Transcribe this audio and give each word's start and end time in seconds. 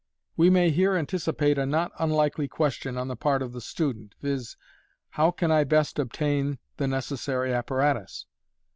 We 0.35 0.49
may 0.49 0.71
here 0.71 0.95
anticipate 0.95 1.59
a 1.59 1.65
not 1.67 1.91
unlikely 1.99 2.47
question 2.47 2.97
on 2.97 3.07
the 3.07 3.15
part 3.15 3.43
of 3.43 3.53
the 3.53 3.61
student— 3.61 4.15
viz.," 4.23 4.57
How 5.11 5.29
can 5.29 5.51
I 5.51 5.63
best 5.63 5.99
obtain 5.99 6.57
the 6.77 6.87
necessary 6.87 7.53
apparatus 7.53 8.25